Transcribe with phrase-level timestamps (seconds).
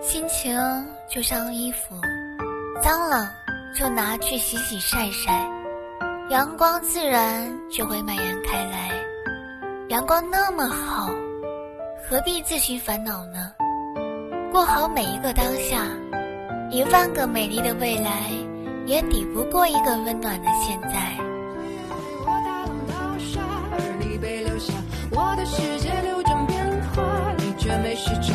[0.00, 0.56] 心情
[1.08, 1.96] 就像衣服，
[2.80, 3.32] 脏了
[3.74, 5.44] 就拿去洗洗晒晒，
[6.30, 8.90] 阳光自然就会蔓延开来。
[9.88, 11.10] 阳光那么好，
[12.08, 13.52] 何必自寻烦恼呢？
[14.52, 15.84] 过好每一个当下，
[16.70, 18.30] 一万个美丽的未来，
[18.86, 21.12] 也抵不过一个温暖的现在。
[22.24, 24.72] 而你被留下，
[25.10, 27.02] 我的世界流转变化。
[27.38, 28.32] 你却没时差。